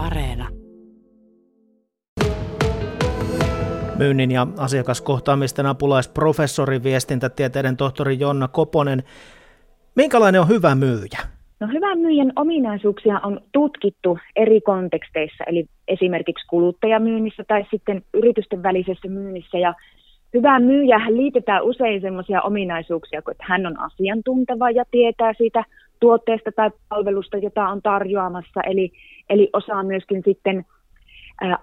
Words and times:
Areena. 0.00 0.48
Myynnin 3.98 4.30
ja 4.30 4.46
asiakaskohtaamisten 4.58 5.66
apulaisprofessori, 5.66 6.82
viestintätieteiden 6.82 7.76
tohtori 7.76 8.18
Jonna 8.18 8.48
Koponen. 8.48 9.02
Minkälainen 9.94 10.40
on 10.40 10.48
hyvä 10.48 10.74
myyjä? 10.74 11.18
No 11.60 11.66
hyvän 11.66 11.98
myyjän 11.98 12.32
ominaisuuksia 12.36 13.20
on 13.22 13.40
tutkittu 13.52 14.18
eri 14.36 14.60
konteksteissa, 14.60 15.44
eli 15.46 15.66
esimerkiksi 15.88 16.46
kuluttajamyynnissä 16.46 17.44
tai 17.48 17.64
sitten 17.70 18.02
yritysten 18.14 18.62
välisessä 18.62 19.08
myynnissä. 19.08 19.58
Ja 19.58 19.74
hyvään 20.34 20.62
myyjähän 20.62 21.16
liitetään 21.16 21.62
usein 21.62 22.00
sellaisia 22.00 22.42
ominaisuuksia, 22.42 23.18
että 23.18 23.44
hän 23.48 23.66
on 23.66 23.80
asiantunteva 23.80 24.70
ja 24.70 24.84
tietää 24.90 25.32
siitä 25.38 25.64
tuotteesta 26.00 26.52
tai 26.52 26.70
palvelusta, 26.88 27.38
jota 27.38 27.68
on 27.68 27.82
tarjoamassa, 27.82 28.60
eli, 28.60 28.90
eli 29.30 29.50
osaa 29.52 29.82
myöskin 29.82 30.22
sitten 30.24 30.64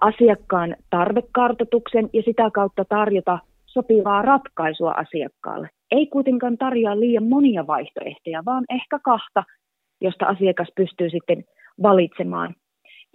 asiakkaan 0.00 0.76
tarvekartoituksen 0.90 2.10
ja 2.12 2.22
sitä 2.22 2.50
kautta 2.50 2.84
tarjota 2.84 3.38
sopivaa 3.66 4.22
ratkaisua 4.22 4.90
asiakkaalle. 4.90 5.68
Ei 5.90 6.06
kuitenkaan 6.06 6.58
tarjoa 6.58 7.00
liian 7.00 7.24
monia 7.24 7.66
vaihtoehtoja, 7.66 8.44
vaan 8.44 8.64
ehkä 8.70 8.98
kahta, 9.04 9.44
josta 10.00 10.26
asiakas 10.26 10.68
pystyy 10.76 11.10
sitten 11.10 11.44
valitsemaan. 11.82 12.54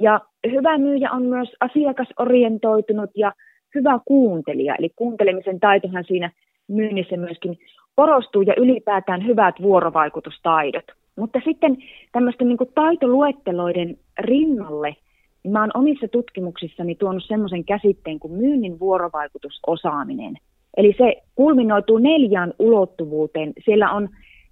Ja 0.02 0.20
hyvä 0.52 0.78
myyjä 0.78 1.12
on 1.12 1.24
myös 1.24 1.50
asiakasorientoitunut 1.60 3.10
ja 3.16 3.34
hyvä 3.76 4.00
kuuntelija, 4.06 4.76
eli 4.76 4.90
kuuntelemisen 4.96 5.60
taitohan 5.60 6.04
siinä 6.08 6.32
myynnissä 6.68 7.18
myöskin 7.18 7.58
korostuu 7.96 8.42
ja 8.42 8.54
ylipäätään 8.58 9.26
hyvät 9.26 9.56
vuorovaikutustaidot. 9.62 10.86
Mutta 11.18 11.40
sitten 11.46 11.78
tämmöisten 12.12 12.48
niin 12.48 12.58
taitoluetteloiden 12.76 13.98
rinnalle 14.20 14.96
niin 15.44 15.52
mä 15.52 15.62
oon 15.62 15.72
omissa 15.74 16.08
tutkimuksissani 16.08 16.96
tuonut 16.96 17.24
semmoisen 17.28 17.66
käsitteen 17.66 18.20
kuin 18.20 18.34
myynnin 18.34 18.80
vuorovaikutusosaaminen. 18.80 20.38
Eli 20.78 20.96
se 20.98 21.16
kulminoituu 21.36 21.98
neljään 21.98 22.54
ulottuvuuteen. 22.60 23.54
Siellä 23.66 23.92
on 23.92 24.10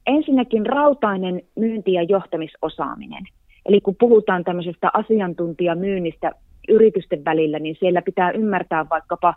ensinnäkin 0.07 0.65
rautainen 0.65 1.41
myynti- 1.55 1.93
ja 1.93 2.03
johtamisosaaminen. 2.03 3.23
Eli 3.65 3.81
kun 3.81 3.95
puhutaan 3.99 4.43
tämmöisestä 4.43 4.89
asiantuntijamyynnistä 4.93 6.31
yritysten 6.69 7.25
välillä, 7.25 7.59
niin 7.59 7.75
siellä 7.79 8.01
pitää 8.01 8.31
ymmärtää 8.31 8.85
vaikkapa 8.89 9.33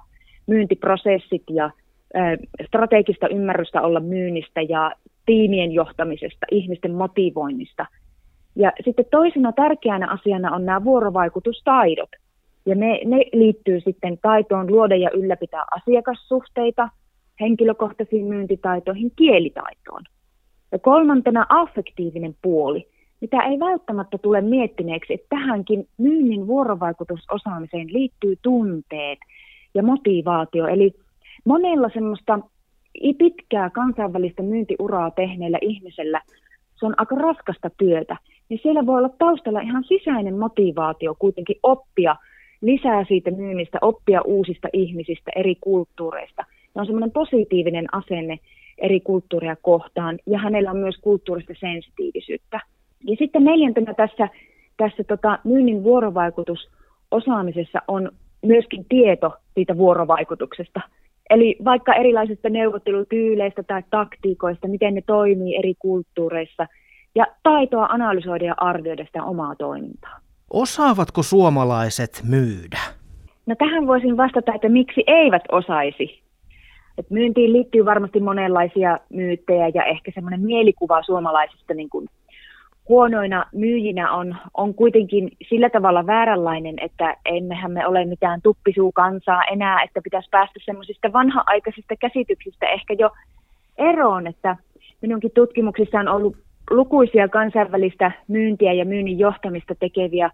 myyntiprosessit 0.46 1.42
ja 1.50 1.70
strategista 2.66 3.28
ymmärrystä 3.28 3.82
olla 3.82 4.00
myynnistä 4.00 4.62
ja 4.62 4.92
tiimien 5.26 5.72
johtamisesta, 5.72 6.46
ihmisten 6.50 6.94
motivoinnista. 6.94 7.86
Ja 8.56 8.72
sitten 8.84 9.04
toisena 9.10 9.52
tärkeänä 9.52 10.10
asiana 10.10 10.54
on 10.54 10.64
nämä 10.64 10.84
vuorovaikutustaidot. 10.84 12.10
Ja 12.66 12.74
ne, 12.74 13.00
ne 13.04 13.16
liittyy 13.32 13.80
sitten 13.80 14.18
taitoon 14.22 14.72
luoda 14.72 14.96
ja 14.96 15.10
ylläpitää 15.10 15.64
asiakassuhteita, 15.70 16.88
henkilökohtaisiin 17.40 18.26
myyntitaitoihin, 18.26 19.12
kielitaitoon. 19.16 20.02
Ja 20.72 20.78
kolmantena 20.78 21.46
affektiivinen 21.48 22.36
puoli, 22.42 22.88
mitä 23.20 23.42
ei 23.42 23.58
välttämättä 23.58 24.18
tule 24.18 24.40
miettineeksi, 24.40 25.14
että 25.14 25.26
tähänkin 25.28 25.88
myynnin 25.98 26.46
vuorovaikutusosaamiseen 26.46 27.92
liittyy 27.92 28.38
tunteet 28.42 29.18
ja 29.74 29.82
motivaatio. 29.82 30.66
Eli 30.66 30.94
monella 31.44 31.90
semmoista 31.94 32.38
pitkää 33.18 33.70
kansainvälistä 33.70 34.42
myyntiuraa 34.42 35.10
tehneellä 35.10 35.58
ihmisellä 35.60 36.20
se 36.76 36.86
on 36.86 36.94
aika 36.96 37.14
raskasta 37.14 37.70
työtä, 37.70 38.16
niin 38.48 38.60
siellä 38.62 38.86
voi 38.86 38.98
olla 38.98 39.10
taustalla 39.18 39.60
ihan 39.60 39.84
sisäinen 39.84 40.38
motivaatio 40.38 41.14
kuitenkin 41.18 41.56
oppia 41.62 42.16
lisää 42.60 43.04
siitä 43.08 43.30
myynnistä, 43.30 43.78
oppia 43.80 44.22
uusista 44.22 44.68
ihmisistä, 44.72 45.30
eri 45.36 45.54
kulttuureista. 45.60 46.44
Ja 46.74 46.80
on 46.80 46.86
semmoinen 46.86 47.10
positiivinen 47.10 47.86
asenne 47.92 48.38
eri 48.78 49.00
kulttuureja 49.00 49.56
kohtaan, 49.62 50.18
ja 50.26 50.38
hänellä 50.38 50.70
on 50.70 50.76
myös 50.76 50.96
kulttuurista 51.00 51.52
sensitiivisyyttä. 51.60 52.60
Ja 53.04 53.16
sitten 53.18 53.44
neljäntenä 53.44 53.94
tässä, 53.94 54.28
tässä 54.76 55.04
tota 55.04 55.38
myynnin 55.44 55.82
vuorovaikutusosaamisessa 55.82 57.82
on 57.88 58.12
myöskin 58.42 58.84
tieto 58.88 59.32
siitä 59.54 59.76
vuorovaikutuksesta. 59.76 60.80
Eli 61.30 61.56
vaikka 61.64 61.94
erilaisista 61.94 62.48
neuvottelutyyleistä 62.48 63.62
tai 63.62 63.82
taktiikoista, 63.90 64.68
miten 64.68 64.94
ne 64.94 65.02
toimii 65.06 65.56
eri 65.56 65.74
kulttuureissa, 65.78 66.66
ja 67.14 67.26
taitoa 67.42 67.86
analysoida 67.86 68.44
ja 68.44 68.54
arvioida 68.56 69.04
sitä 69.04 69.24
omaa 69.24 69.54
toimintaa. 69.54 70.18
Osaavatko 70.50 71.22
suomalaiset 71.22 72.22
myydä? 72.28 72.78
No 73.46 73.54
tähän 73.58 73.86
voisin 73.86 74.16
vastata, 74.16 74.54
että 74.54 74.68
miksi 74.68 75.04
eivät 75.06 75.42
osaisi. 75.52 76.22
Et 76.98 77.10
myyntiin 77.10 77.52
liittyy 77.52 77.84
varmasti 77.84 78.20
monenlaisia 78.20 78.98
myyttejä 79.10 79.68
ja 79.74 79.84
ehkä 79.84 80.10
semmoinen 80.14 80.40
mielikuva 80.40 81.02
suomalaisista 81.02 81.74
niin 81.74 81.90
kuin 81.90 82.08
huonoina 82.88 83.44
myyjinä 83.52 84.12
on, 84.12 84.36
on 84.54 84.74
kuitenkin 84.74 85.30
sillä 85.48 85.70
tavalla 85.70 86.06
vääränlainen, 86.06 86.74
että 86.80 87.16
emmehän 87.24 87.72
me 87.72 87.86
ole 87.86 88.04
mitään 88.04 88.42
tuppisuukansaa 88.42 89.44
enää, 89.44 89.82
että 89.82 90.00
pitäisi 90.04 90.28
päästä 90.30 90.60
semmoisista 90.64 91.12
vanha-aikaisista 91.12 91.94
käsityksistä 91.96 92.66
ehkä 92.66 92.94
jo 92.98 93.10
eroon, 93.78 94.26
että 94.26 94.56
minunkin 95.02 95.30
tutkimuksissa 95.34 95.98
on 95.98 96.08
ollut 96.08 96.36
lukuisia 96.70 97.28
kansainvälistä 97.28 98.12
myyntiä 98.28 98.72
ja 98.72 98.84
myynnin 98.84 99.18
johtamista 99.18 99.74
tekeviä 99.74 100.30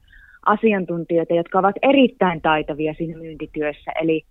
asiantuntijoita, 0.47 1.35
jotka 1.35 1.59
ovat 1.59 1.77
erittäin 1.83 2.41
taitavia 2.41 2.95
siinä 2.95 3.19
myyntityössä. 3.19 3.93
Eli, 4.03 4.23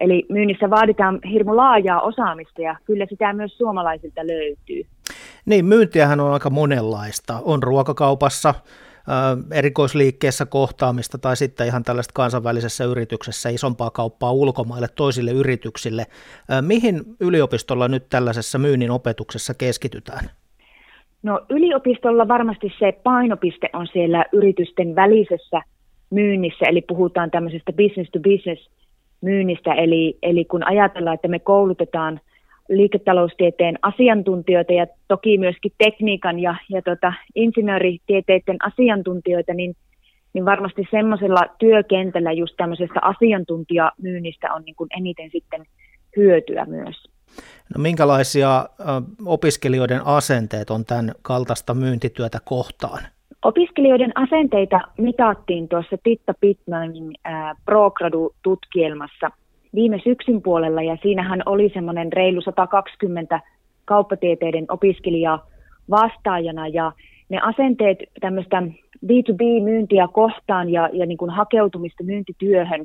eli 0.00 0.24
myynnissä 0.28 0.70
vaaditaan 0.70 1.18
hirmu 1.32 1.56
laajaa 1.56 2.00
osaamista 2.00 2.62
ja 2.62 2.76
kyllä 2.84 3.06
sitä 3.06 3.32
myös 3.32 3.58
suomalaisilta 3.58 4.26
löytyy. 4.26 4.82
Niin, 5.46 5.64
myyntiähän 5.64 6.20
on 6.20 6.32
aika 6.32 6.50
monenlaista. 6.50 7.40
On 7.44 7.62
ruokakaupassa, 7.62 8.54
erikoisliikkeessä 9.52 10.46
kohtaamista 10.46 11.18
tai 11.18 11.36
sitten 11.36 11.66
ihan 11.66 11.82
tällaista 11.82 12.12
kansainvälisessä 12.14 12.84
yrityksessä 12.84 13.48
isompaa 13.48 13.90
kauppaa 13.90 14.32
ulkomaille 14.32 14.86
toisille 14.96 15.30
yrityksille. 15.30 16.06
Mihin 16.60 17.02
yliopistolla 17.20 17.88
nyt 17.88 18.06
tällaisessa 18.10 18.58
myynnin 18.58 18.90
opetuksessa 18.90 19.54
keskitytään? 19.54 20.30
No 21.22 21.40
yliopistolla 21.50 22.28
varmasti 22.28 22.72
se 22.78 22.92
painopiste 22.92 23.70
on 23.72 23.86
siellä 23.92 24.24
yritysten 24.32 24.94
välisessä 24.94 25.62
myynnissä, 26.10 26.66
eli 26.66 26.80
puhutaan 26.80 27.30
tämmöisestä 27.30 27.72
business 27.72 28.10
to 28.10 28.20
business 28.20 28.70
myynnistä, 29.20 29.74
eli, 29.74 30.18
eli 30.22 30.44
kun 30.44 30.66
ajatellaan, 30.66 31.14
että 31.14 31.28
me 31.28 31.38
koulutetaan– 31.38 32.20
liiketaloustieteen 32.76 33.78
asiantuntijoita 33.82 34.72
ja 34.72 34.86
toki 35.08 35.38
myöskin 35.38 35.72
tekniikan 35.78 36.38
ja, 36.38 36.54
ja 36.68 36.82
tota, 36.82 37.12
insinööritieteiden 37.34 38.56
asiantuntijoita, 38.66 39.54
niin, 39.54 39.74
niin 40.32 40.44
varmasti 40.44 40.88
semmoisella 40.90 41.40
työkentällä 41.58 42.32
just 42.32 42.54
tämmöisestä 42.56 43.00
asiantuntijamyynnistä 43.02 44.52
on 44.54 44.62
niin 44.62 44.74
kuin 44.74 44.88
eniten 44.96 45.30
sitten 45.32 45.64
hyötyä 46.16 46.64
myös. 46.64 47.12
No 47.76 47.82
minkälaisia 47.82 48.68
opiskelijoiden 49.26 50.06
asenteet 50.06 50.70
on 50.70 50.84
tämän 50.84 51.12
kaltaista 51.22 51.74
myyntityötä 51.74 52.38
kohtaan? 52.44 52.98
Opiskelijoiden 53.44 54.12
asenteita 54.14 54.80
mitattiin 54.98 55.68
tuossa 55.68 55.96
Titta 56.02 56.34
Pittmanin 56.40 57.14
ProGradu-tutkielmassa 57.64 59.30
viime 59.74 60.00
syksyn 60.04 60.42
puolella 60.42 60.82
ja 60.82 60.96
siinähän 61.02 61.42
oli 61.46 61.70
semmoinen 61.74 62.12
reilu 62.12 62.40
120 62.40 63.40
kauppatieteiden 63.84 64.64
opiskelijaa 64.68 65.46
vastaajana 65.90 66.68
ja 66.68 66.92
ne 67.28 67.38
asenteet 67.42 67.98
tämmöistä 68.20 68.62
B2B-myyntiä 69.06 70.08
kohtaan 70.12 70.70
ja, 70.70 70.90
ja 70.92 71.06
niin 71.06 71.18
kuin 71.18 71.30
hakeutumista 71.30 72.04
myyntityöhön, 72.04 72.84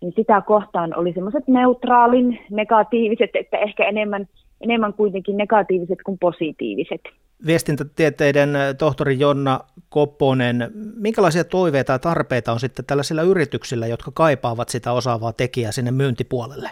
niin 0.00 0.12
sitä 0.16 0.40
kohtaan 0.40 0.98
oli 0.98 1.12
semmoiset 1.12 1.48
neutraalin 1.48 2.38
negatiiviset, 2.50 3.30
että 3.34 3.58
ehkä 3.58 3.84
enemmän, 3.84 4.26
enemmän 4.60 4.92
kuitenkin 4.92 5.36
negatiiviset 5.36 5.98
kuin 6.04 6.18
positiiviset 6.18 7.00
viestintätieteiden 7.46 8.50
tohtori 8.78 9.18
Jonna 9.18 9.60
Kopponen, 9.88 10.70
minkälaisia 10.96 11.44
toiveita 11.44 11.92
ja 11.92 11.98
tarpeita 11.98 12.52
on 12.52 12.60
sitten 12.60 12.84
tällaisilla 12.84 13.22
yrityksillä, 13.22 13.86
jotka 13.86 14.10
kaipaavat 14.14 14.68
sitä 14.68 14.92
osaavaa 14.92 15.32
tekijää 15.32 15.72
sinne 15.72 15.90
myyntipuolelle? 15.90 16.70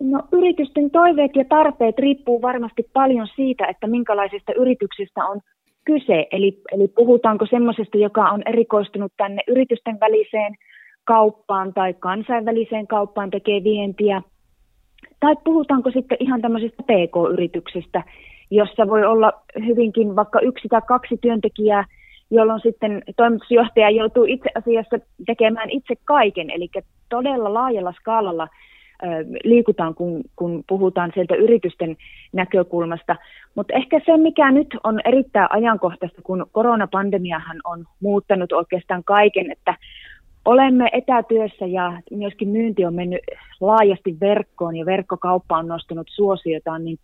No, 0.00 0.22
yritysten 0.32 0.90
toiveet 0.90 1.36
ja 1.36 1.44
tarpeet 1.48 1.98
riippuu 1.98 2.42
varmasti 2.42 2.90
paljon 2.92 3.28
siitä, 3.36 3.66
että 3.66 3.86
minkälaisista 3.86 4.52
yrityksistä 4.52 5.24
on 5.24 5.40
kyse. 5.84 6.26
Eli, 6.32 6.62
eli 6.72 6.88
puhutaanko 6.88 7.46
semmoisesta, 7.46 7.98
joka 7.98 8.30
on 8.30 8.42
erikoistunut 8.46 9.12
tänne 9.16 9.42
yritysten 9.48 10.00
väliseen 10.00 10.54
kauppaan 11.04 11.74
tai 11.74 11.94
kansainväliseen 11.94 12.86
kauppaan 12.86 13.30
tekee 13.30 13.64
vientiä, 13.64 14.22
tai 15.20 15.36
puhutaanko 15.44 15.90
sitten 15.90 16.18
ihan 16.20 16.42
tämmöisestä 16.42 16.82
PK-yrityksestä, 16.82 18.02
jossa 18.50 18.86
voi 18.88 19.04
olla 19.04 19.32
hyvinkin 19.66 20.16
vaikka 20.16 20.40
yksi 20.40 20.68
tai 20.68 20.82
kaksi 20.88 21.16
työntekijää, 21.20 21.84
jolloin 22.30 22.60
sitten 22.60 23.02
toimitusjohtaja 23.16 23.90
joutuu 23.90 24.24
itse 24.24 24.48
asiassa 24.54 24.98
tekemään 25.26 25.70
itse 25.70 25.94
kaiken, 26.04 26.50
eli 26.50 26.68
todella 27.08 27.54
laajalla 27.54 27.92
skaalalla 27.92 28.48
liikutaan, 29.44 29.94
kun, 29.94 30.22
kun 30.36 30.64
puhutaan 30.68 31.10
sieltä 31.14 31.34
yritysten 31.34 31.96
näkökulmasta. 32.32 33.16
Mutta 33.54 33.74
ehkä 33.74 34.00
se, 34.06 34.16
mikä 34.16 34.50
nyt 34.50 34.68
on 34.84 35.00
erittäin 35.04 35.48
ajankohtaista, 35.50 36.22
kun 36.22 36.46
koronapandemiahan 36.52 37.56
on 37.64 37.84
muuttanut 38.00 38.52
oikeastaan 38.52 39.04
kaiken, 39.04 39.50
että 39.50 39.74
olemme 40.44 40.88
etätyössä 40.92 41.66
ja 41.66 42.02
myöskin 42.10 42.48
myynti 42.48 42.84
on 42.84 42.94
mennyt 42.94 43.20
laajasti 43.60 44.16
verkkoon 44.20 44.76
ja 44.76 44.86
verkkokauppa 44.86 45.58
on 45.58 45.68
nostanut 45.68 46.06
suosiotaan, 46.10 46.84
niin 46.84 46.98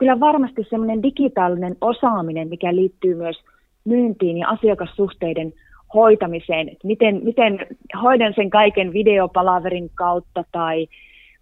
kyllä 0.00 0.20
varmasti 0.20 0.66
semmoinen 0.70 1.02
digitaalinen 1.02 1.76
osaaminen, 1.80 2.48
mikä 2.48 2.74
liittyy 2.74 3.14
myös 3.14 3.36
myyntiin 3.84 4.38
ja 4.38 4.48
asiakassuhteiden 4.48 5.52
hoitamiseen, 5.94 6.68
että 6.68 6.86
miten, 6.86 7.20
miten 7.24 7.66
hoidan 8.02 8.32
sen 8.34 8.50
kaiken 8.50 8.92
videopalaverin 8.92 9.90
kautta 9.94 10.44
tai 10.52 10.86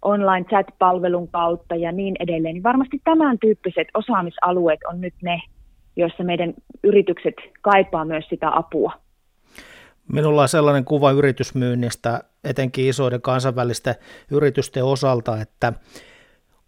online 0.01 0.45
chat-palvelun 0.45 1.27
kautta 1.27 1.75
ja 1.75 1.91
niin 1.91 2.15
edelleen, 2.19 2.53
niin 2.53 2.63
varmasti 2.63 3.01
tämän 3.03 3.39
tyyppiset 3.39 3.87
osaamisalueet 3.93 4.79
on 4.89 5.01
nyt 5.01 5.13
ne, 5.21 5.41
joissa 5.95 6.23
meidän 6.23 6.53
yritykset 6.83 7.35
kaipaa 7.61 8.05
myös 8.05 8.25
sitä 8.29 8.55
apua. 8.55 8.93
Minulla 10.13 10.41
on 10.41 10.47
sellainen 10.47 10.85
kuva 10.85 11.11
yritysmyynnistä, 11.11 12.23
etenkin 12.43 12.87
isoiden 12.87 13.21
kansainvälisten 13.21 13.95
yritysten 14.31 14.83
osalta, 14.85 15.41
että 15.41 15.73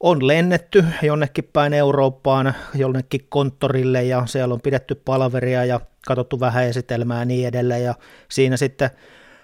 on 0.02 0.28
lennetty 0.28 0.86
jonnekin 1.02 1.50
päin 1.54 1.74
Eurooppaan, 1.74 2.54
jonnekin 2.76 3.26
konttorille 3.30 4.04
ja 4.04 4.26
siellä 4.26 4.54
on 4.54 4.62
pidetty 4.62 4.96
palaveria 4.96 5.66
ja 5.66 5.80
katsottu 6.08 6.40
vähän 6.40 6.64
esitelmää 6.64 7.20
ja 7.20 7.26
niin 7.26 7.48
edelleen 7.48 7.84
ja 7.84 7.96
siinä 8.30 8.58
sitten 8.58 8.90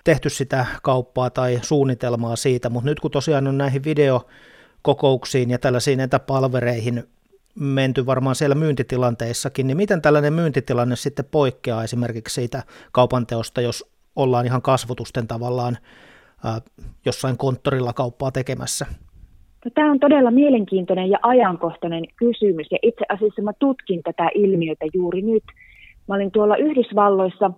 tehty 0.03 0.29
sitä 0.29 0.65
kauppaa 0.83 1.29
tai 1.29 1.59
suunnitelmaa 1.61 2.35
siitä, 2.35 2.69
mutta 2.69 2.89
nyt 2.89 2.99
kun 2.99 3.11
tosiaan 3.11 3.47
on 3.47 3.57
näihin 3.57 3.83
videokokouksiin 3.83 5.49
ja 5.49 5.59
tällaisiin 5.59 5.99
etäpalvereihin 5.99 7.03
menty 7.55 8.05
varmaan 8.05 8.35
siellä 8.35 8.55
myyntitilanteissakin, 8.55 9.67
niin 9.67 9.77
miten 9.77 10.01
tällainen 10.01 10.33
myyntitilanne 10.33 10.95
sitten 10.95 11.25
poikkeaa 11.25 11.83
esimerkiksi 11.83 12.35
siitä 12.35 12.63
kaupanteosta, 12.91 13.61
jos 13.61 13.91
ollaan 14.15 14.45
ihan 14.45 14.61
kasvotusten 14.61 15.27
tavallaan 15.27 15.77
äh, 16.45 16.61
jossain 17.05 17.37
konttorilla 17.37 17.93
kauppaa 17.93 18.31
tekemässä? 18.31 18.85
No, 19.67 19.71
tämä 19.75 19.91
on 19.91 19.99
todella 19.99 20.31
mielenkiintoinen 20.31 21.09
ja 21.09 21.19
ajankohtainen 21.21 22.03
kysymys 22.15 22.67
ja 22.71 22.77
itse 22.81 23.05
asiassa 23.09 23.41
mä 23.41 23.51
tutkin 23.59 24.03
tätä 24.03 24.29
ilmiötä 24.35 24.85
juuri 24.93 25.21
nyt. 25.21 25.43
Mä 26.07 26.15
olin 26.15 26.31
tuolla 26.31 26.57
Yhdysvalloissa 26.57 27.51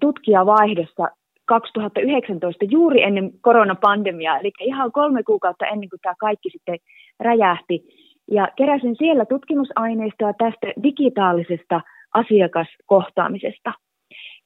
tutkijavaihdossa 0.00 1.08
2019 1.44 2.64
juuri 2.64 3.02
ennen 3.02 3.30
koronapandemiaa, 3.40 4.38
eli 4.38 4.50
ihan 4.60 4.92
kolme 4.92 5.22
kuukautta 5.22 5.66
ennen 5.66 5.88
kuin 5.88 6.00
tämä 6.02 6.14
kaikki 6.20 6.50
sitten 6.50 6.78
räjähti. 7.20 7.84
Ja 8.30 8.48
keräsin 8.56 8.96
siellä 8.98 9.24
tutkimusaineistoa 9.24 10.32
tästä 10.32 10.66
digitaalisesta 10.82 11.80
asiakaskohtaamisesta. 12.14 13.72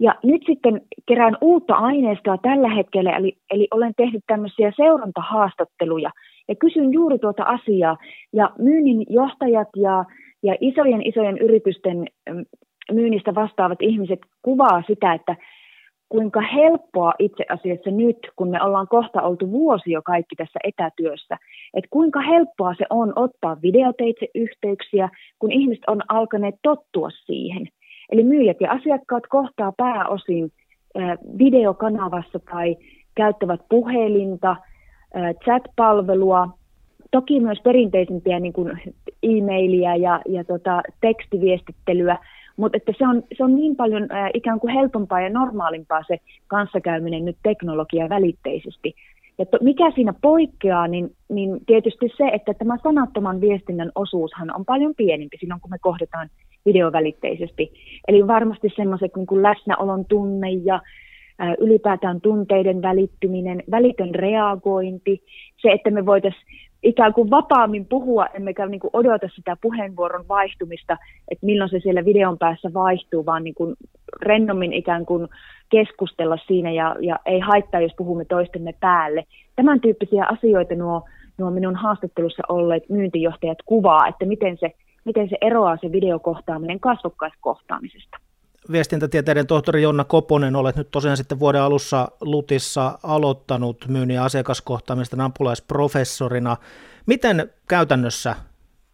Ja 0.00 0.14
nyt 0.22 0.42
sitten 0.46 0.80
kerään 1.08 1.36
uutta 1.40 1.74
aineistoa 1.74 2.38
tällä 2.38 2.68
hetkellä, 2.68 3.16
eli, 3.16 3.32
eli 3.50 3.68
olen 3.70 3.92
tehnyt 3.96 4.22
tämmöisiä 4.26 4.72
seurantahaastatteluja 4.76 6.10
ja 6.48 6.54
kysyn 6.54 6.92
juuri 6.92 7.18
tuota 7.18 7.42
asiaa. 7.42 7.96
Ja 8.32 8.50
myynnin 8.58 9.06
johtajat 9.08 9.68
ja, 9.76 10.04
ja 10.42 10.54
isojen 10.60 11.06
isojen 11.06 11.38
yritysten 11.38 12.06
mm, 12.30 12.44
myynnistä 12.92 13.34
vastaavat 13.34 13.82
ihmiset 13.82 14.18
kuvaa 14.42 14.82
sitä, 14.86 15.14
että 15.14 15.36
kuinka 16.08 16.40
helppoa 16.40 17.12
itse 17.18 17.44
asiassa 17.48 17.90
nyt, 17.90 18.18
kun 18.36 18.50
me 18.50 18.62
ollaan 18.62 18.88
kohta 18.88 19.22
oltu 19.22 19.50
vuosi 19.50 19.90
jo 19.90 20.02
kaikki 20.02 20.36
tässä 20.36 20.58
etätyössä, 20.64 21.36
että 21.74 21.88
kuinka 21.90 22.20
helppoa 22.20 22.74
se 22.74 22.86
on 22.90 23.12
ottaa 23.16 23.56
videoteitse 23.62 24.26
yhteyksiä, 24.34 25.08
kun 25.38 25.52
ihmiset 25.52 25.84
on 25.86 26.02
alkaneet 26.08 26.54
tottua 26.62 27.10
siihen. 27.10 27.68
Eli 28.10 28.24
myyjät 28.24 28.60
ja 28.60 28.70
asiakkaat 28.72 29.26
kohtaa 29.28 29.72
pääosin 29.76 30.50
videokanavassa 31.38 32.38
tai 32.38 32.76
käyttävät 33.14 33.60
puhelinta, 33.68 34.56
chat-palvelua, 35.44 36.48
toki 37.10 37.40
myös 37.40 37.58
perinteisempiä 37.64 38.40
niin 38.40 38.52
kuin 38.52 38.80
e-mailia 39.22 39.96
ja, 39.96 40.20
ja 40.28 40.44
tota, 40.44 40.82
tekstiviestittelyä, 41.00 42.18
mutta 42.56 42.76
että 42.76 42.92
se, 42.98 43.08
on, 43.08 43.22
se 43.36 43.44
on 43.44 43.56
niin 43.56 43.76
paljon 43.76 44.06
ää, 44.10 44.30
ikään 44.34 44.60
kuin 44.60 44.74
helpompaa 44.74 45.20
ja 45.20 45.30
normaalimpaa 45.30 46.02
se 46.06 46.18
kanssakäyminen 46.46 47.24
nyt 47.24 47.36
teknologia 47.42 48.08
välitteisesti. 48.08 48.94
Ja 49.38 49.46
to, 49.46 49.58
mikä 49.60 49.90
siinä 49.90 50.14
poikkeaa, 50.22 50.88
niin, 50.88 51.10
niin 51.28 51.60
tietysti 51.66 52.12
se, 52.16 52.24
että 52.32 52.54
tämä 52.54 52.76
sanattoman 52.82 53.40
viestinnän 53.40 53.92
osuushan 53.94 54.56
on 54.56 54.64
paljon 54.64 54.94
pienempi 54.96 55.36
silloin, 55.40 55.60
kun 55.60 55.70
me 55.70 55.78
kohdataan 55.80 56.28
videovälitteisesti. 56.66 57.72
Eli 58.08 58.26
varmasti 58.26 58.72
semmoiset 58.76 59.12
niin 59.16 59.42
läsnäolon 59.42 60.04
tunne 60.04 60.50
ja 60.50 60.80
ylipäätään 61.58 62.20
tunteiden 62.20 62.82
välittyminen, 62.82 63.62
välitön 63.70 64.14
reagointi, 64.14 65.22
se, 65.56 65.72
että 65.72 65.90
me 65.90 66.06
voitaisiin 66.06 66.44
ikään 66.84 67.14
kuin 67.14 67.30
vapaammin 67.30 67.86
puhua, 67.86 68.26
emmekä 68.26 68.66
niin 68.66 68.80
kuin 68.80 68.90
odota 68.92 69.28
sitä 69.34 69.56
puheenvuoron 69.60 70.28
vaihtumista, 70.28 70.96
että 71.30 71.46
milloin 71.46 71.70
se 71.70 71.80
siellä 71.80 72.04
videon 72.04 72.38
päässä 72.38 72.74
vaihtuu, 72.74 73.26
vaan 73.26 73.44
niin 73.44 73.54
kuin 73.54 73.74
rennommin 74.22 74.72
ikään 74.72 75.06
kuin 75.06 75.28
keskustella 75.68 76.38
siinä 76.46 76.70
ja, 76.70 76.96
ja 77.00 77.18
ei 77.26 77.40
haittaa, 77.40 77.80
jos 77.80 77.94
puhumme 77.96 78.24
toistemme 78.24 78.74
päälle. 78.80 79.24
Tämän 79.56 79.80
tyyppisiä 79.80 80.24
asioita 80.24 80.74
nuo, 80.74 81.02
nuo 81.38 81.50
minun 81.50 81.76
haastattelussa 81.76 82.42
olleet 82.48 82.88
myyntijohtajat 82.88 83.58
kuvaa, 83.66 84.06
että 84.06 84.24
miten 84.24 84.58
se, 84.58 84.72
miten 85.04 85.28
se 85.28 85.36
eroaa 85.40 85.76
se 85.80 85.92
videokohtaaminen 85.92 86.80
kasvokkaiskohtaamisesta 86.80 88.23
viestintätieteiden 88.72 89.46
tohtori 89.46 89.82
Jonna 89.82 90.04
Koponen, 90.04 90.56
olet 90.56 90.76
nyt 90.76 90.90
tosiaan 90.90 91.16
sitten 91.16 91.40
vuoden 91.40 91.60
alussa 91.60 92.08
Lutissa 92.20 92.98
aloittanut 93.02 93.84
myynnin 93.88 94.20
asiakaskohtaamista 94.20 95.24
apulaisprofessorina. 95.24 96.56
Miten 97.06 97.50
käytännössä 97.68 98.36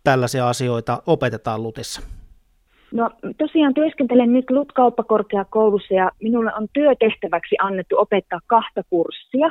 tällaisia 0.05 0.49
asioita 0.49 1.03
opetetaan 1.07 1.63
Lutissa? 1.63 2.03
No 2.93 3.11
tosiaan 3.39 3.75
työskentelen 3.75 4.33
nyt 4.33 4.51
LUT-kauppakorkeakoulussa 4.51 5.95
ja 5.95 6.11
minulle 6.23 6.53
on 6.55 6.69
työtehtäväksi 6.73 7.57
annettu 7.63 7.99
opettaa 7.99 8.41
kahta 8.47 8.83
kurssia. 8.91 9.51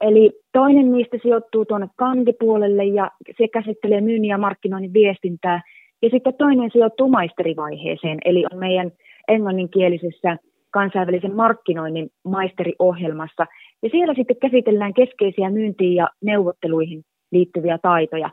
Eli 0.00 0.32
toinen 0.52 0.92
niistä 0.92 1.16
sijoittuu 1.22 1.64
tuonne 1.64 1.88
kandipuolelle 1.96 2.84
ja 2.84 3.10
se 3.38 3.48
käsittelee 3.48 4.00
myynnin 4.00 4.28
ja 4.28 4.38
markkinoinnin 4.38 4.92
viestintää. 4.92 5.62
Ja 6.02 6.08
sitten 6.10 6.34
toinen 6.34 6.70
sijoittuu 6.72 7.08
maisterivaiheeseen, 7.08 8.18
eli 8.24 8.44
on 8.52 8.58
meidän 8.58 8.92
englanninkielisessä 9.30 10.36
kansainvälisen 10.70 11.36
markkinoinnin 11.36 12.10
maisteriohjelmassa. 12.24 13.46
Ja 13.82 13.88
siellä 13.90 14.14
sitten 14.14 14.36
käsitellään 14.36 14.94
keskeisiä 14.94 15.50
myyntiin 15.50 15.94
ja 15.94 16.08
neuvotteluihin 16.22 17.02
liittyviä 17.32 17.78
taitoja. 17.78 18.30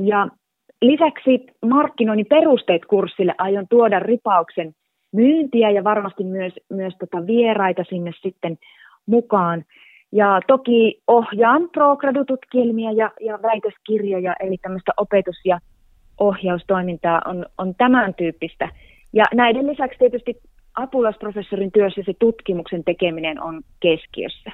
Ja 0.00 0.28
lisäksi 0.82 1.46
markkinoinnin 1.66 2.26
perusteet 2.26 2.84
kurssille 2.84 3.34
aion 3.38 3.66
tuoda 3.70 4.00
ripauksen 4.00 4.72
myyntiä 5.12 5.70
ja 5.70 5.84
varmasti 5.84 6.24
myös, 6.24 6.52
myös 6.70 6.94
tota 6.98 7.26
vieraita 7.26 7.84
sinne 7.88 8.12
sitten 8.22 8.58
mukaan. 9.06 9.64
Ja 10.12 10.40
toki 10.46 11.02
ohjaan 11.06 11.68
pro-gradututkielmia 11.72 12.92
ja, 12.92 13.10
ja 13.20 13.38
väitöskirjoja, 13.42 14.34
eli 14.40 14.56
tämmöistä 14.62 14.92
opetus- 14.96 15.44
ja 15.44 15.58
ohjaustoimintaa 16.20 17.22
on, 17.26 17.46
on 17.58 17.74
tämän 17.74 18.14
tyyppistä. 18.14 18.68
Ja 19.14 19.24
näiden 19.34 19.66
lisäksi 19.66 19.98
tietysti 19.98 20.40
apulaisprofessorin 20.74 21.72
työssä 21.72 22.02
se 22.06 22.12
tutkimuksen 22.18 22.84
tekeminen 22.84 23.42
on 23.42 23.62
keskiössä. 23.80 24.50